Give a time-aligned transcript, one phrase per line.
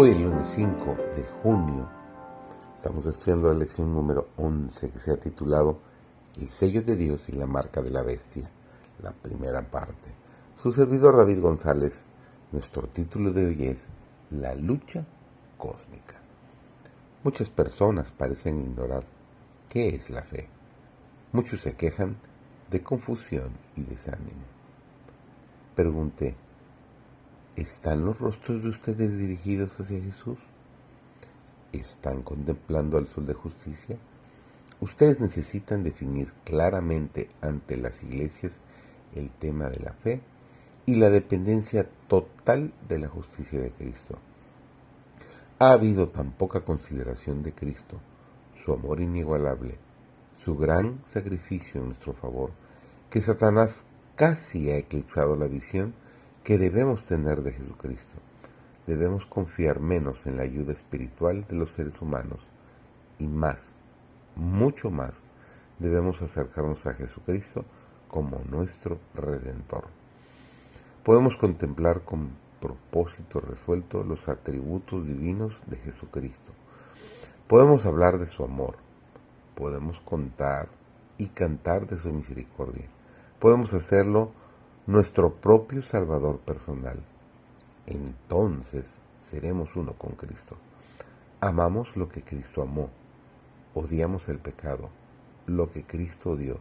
[0.00, 1.88] Hoy es lunes 5 de junio.
[2.72, 5.80] Estamos estudiando la lección número 11 que se ha titulado
[6.40, 8.48] El sello de Dios y la marca de la bestia,
[9.02, 10.14] la primera parte.
[10.62, 12.04] Su servidor David González,
[12.52, 13.88] nuestro título de hoy es
[14.30, 15.04] La lucha
[15.56, 16.14] cósmica.
[17.24, 19.02] Muchas personas parecen ignorar
[19.68, 20.48] qué es la fe.
[21.32, 22.18] Muchos se quejan
[22.70, 24.44] de confusión y desánimo.
[25.74, 26.36] Pregunté,
[27.58, 30.38] ¿Están los rostros de ustedes dirigidos hacia Jesús?
[31.72, 33.98] ¿Están contemplando al sol de justicia?
[34.80, 38.60] Ustedes necesitan definir claramente ante las iglesias
[39.16, 40.20] el tema de la fe
[40.86, 44.20] y la dependencia total de la justicia de Cristo.
[45.58, 47.98] Ha habido tan poca consideración de Cristo,
[48.64, 49.78] su amor inigualable,
[50.36, 52.52] su gran sacrificio en nuestro favor,
[53.10, 55.92] que Satanás casi ha eclipsado la visión
[56.48, 58.18] que debemos tener de Jesucristo.
[58.86, 62.40] Debemos confiar menos en la ayuda espiritual de los seres humanos
[63.18, 63.74] y más,
[64.34, 65.12] mucho más,
[65.78, 67.66] debemos acercarnos a Jesucristo
[68.08, 69.88] como nuestro Redentor.
[71.04, 72.30] Podemos contemplar con
[72.62, 76.52] propósito resuelto los atributos divinos de Jesucristo.
[77.46, 78.76] Podemos hablar de su amor.
[79.54, 80.68] Podemos contar
[81.18, 82.86] y cantar de su misericordia.
[83.38, 84.32] Podemos hacerlo
[84.88, 86.98] nuestro propio Salvador personal.
[87.86, 90.56] Entonces seremos uno con Cristo.
[91.42, 92.88] Amamos lo que Cristo amó,
[93.74, 94.88] odiamos el pecado,
[95.44, 96.58] lo que Cristo odió.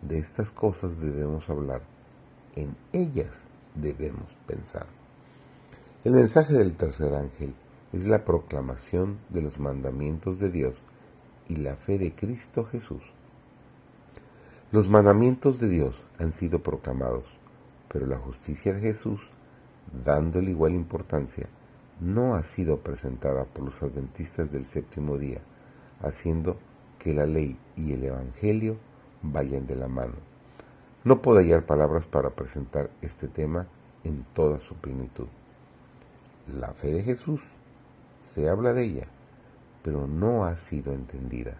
[0.00, 1.82] De estas cosas debemos hablar,
[2.56, 4.86] en ellas debemos pensar.
[6.04, 7.54] El mensaje del tercer ángel
[7.92, 10.74] es la proclamación de los mandamientos de Dios
[11.48, 13.02] y la fe de Cristo Jesús.
[14.72, 17.37] Los mandamientos de Dios han sido proclamados
[17.88, 19.20] pero la justicia de Jesús,
[20.04, 21.48] dándole igual importancia,
[22.00, 25.40] no ha sido presentada por los adventistas del séptimo día,
[26.00, 26.58] haciendo
[26.98, 28.76] que la ley y el Evangelio
[29.22, 30.14] vayan de la mano.
[31.04, 33.66] No puedo hallar palabras para presentar este tema
[34.04, 35.26] en toda su plenitud.
[36.46, 37.40] La fe de Jesús,
[38.22, 39.08] se habla de ella,
[39.82, 41.56] pero no ha sido entendida.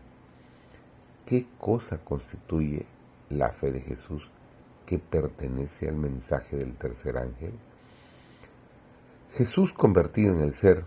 [1.25, 2.87] ¿Qué cosa constituye
[3.31, 4.29] la fe de Jesús
[4.89, 7.53] que pertenece al mensaje del tercer ángel?
[9.33, 10.87] Jesús convertido en el ser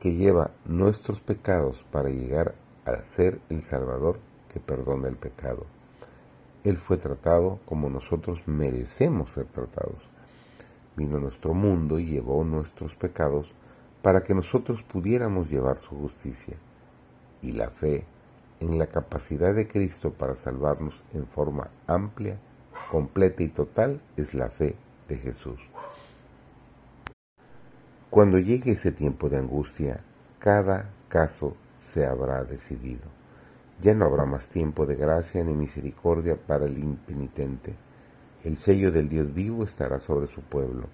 [0.00, 2.54] que lleva nuestros pecados para llegar
[2.86, 4.18] a ser el Salvador
[4.50, 5.66] que perdona el pecado.
[6.64, 9.98] Él fue tratado como nosotros merecemos ser tratados.
[10.96, 13.52] Vino a nuestro mundo y llevó nuestros pecados
[14.00, 16.56] para que nosotros pudiéramos llevar su justicia.
[17.42, 18.06] Y la fe
[18.60, 22.38] en la capacidad de Cristo para salvarnos en forma amplia
[22.90, 24.76] completa y total es la fe
[25.08, 25.60] de Jesús.
[28.10, 30.00] Cuando llegue ese tiempo de angustia,
[30.38, 33.02] cada caso se habrá decidido.
[33.80, 37.74] Ya no habrá más tiempo de gracia ni misericordia para el impenitente.
[38.44, 40.88] El sello del Dios vivo estará sobre su pueblo.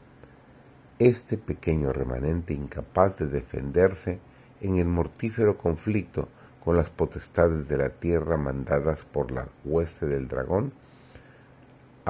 [0.98, 4.18] Este pequeño remanente incapaz de defenderse
[4.60, 6.28] en el mortífero conflicto
[6.64, 10.72] con las potestades de la tierra mandadas por la hueste del dragón,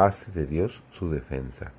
[0.04, 1.72] hace de Dios su defensa.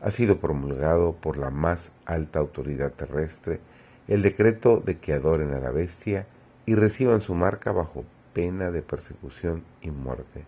[0.00, 3.60] Ha sido promulgado por la más alta autoridad terrestre
[4.06, 6.26] el decreto de que adoren a la bestia
[6.66, 10.44] y reciban su marca bajo pena de persecución y muerte.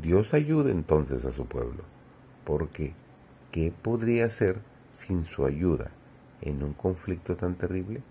[0.00, 1.82] Dios ayuda entonces a su pueblo,
[2.44, 2.94] porque
[3.52, 4.58] ¿qué podría hacer
[4.92, 5.90] sin su ayuda
[6.40, 8.02] en un conflicto tan terrible?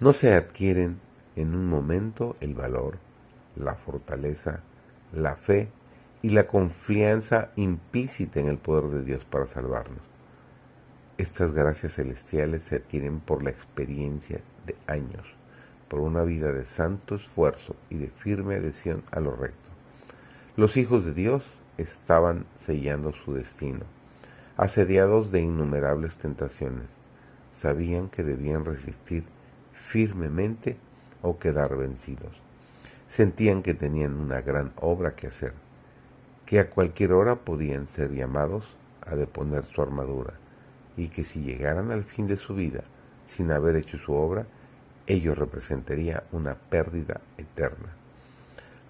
[0.00, 0.98] No se adquieren
[1.36, 2.98] en un momento el valor,
[3.56, 4.60] la fortaleza,
[5.12, 5.68] la fe
[6.24, 10.00] y la confianza implícita en el poder de Dios para salvarnos.
[11.18, 15.26] Estas gracias celestiales se adquieren por la experiencia de años,
[15.86, 19.68] por una vida de santo esfuerzo y de firme adhesión a lo recto.
[20.56, 21.44] Los hijos de Dios
[21.76, 23.84] estaban sellando su destino,
[24.56, 26.88] asediados de innumerables tentaciones.
[27.52, 29.24] Sabían que debían resistir
[29.74, 30.78] firmemente
[31.20, 32.32] o quedar vencidos.
[33.08, 35.63] Sentían que tenían una gran obra que hacer
[36.46, 38.64] que a cualquier hora podían ser llamados
[39.06, 40.34] a deponer su armadura,
[40.96, 42.84] y que si llegaran al fin de su vida
[43.26, 44.46] sin haber hecho su obra,
[45.06, 47.94] ello representaría una pérdida eterna.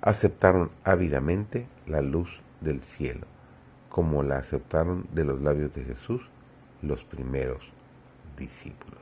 [0.00, 2.28] Aceptaron ávidamente la luz
[2.60, 3.26] del cielo,
[3.88, 6.20] como la aceptaron de los labios de Jesús
[6.82, 7.62] los primeros
[8.36, 9.00] discípulos.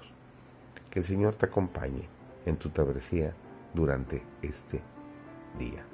[0.91, 2.09] Que el Señor te acompañe
[2.47, 3.33] en tu travesía
[3.75, 4.81] durante este
[5.59, 5.92] día.